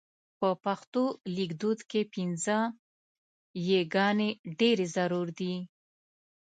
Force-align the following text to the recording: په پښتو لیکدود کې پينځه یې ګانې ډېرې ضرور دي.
په 0.39 0.49
پښتو 0.63 1.03
لیکدود 1.35 1.79
کې 1.89 2.01
پينځه 2.13 2.57
یې 3.67 3.79
ګانې 3.93 4.29
ډېرې 4.59 4.85
ضرور 4.95 5.27
دي. 5.39 5.55